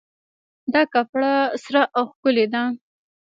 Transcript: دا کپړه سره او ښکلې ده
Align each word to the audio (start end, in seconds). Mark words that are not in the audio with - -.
دا 0.73 0.81
کپړه 0.93 1.33
سره 1.63 1.81
او 1.97 2.03
ښکلې 2.13 2.45
ده 2.53 2.63